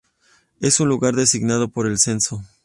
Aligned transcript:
Es 0.59 0.79
un 0.79 0.89
lugar 0.89 1.13
designado 1.15 1.67
por 1.69 1.85
el 1.85 1.99
censo. 1.99 2.43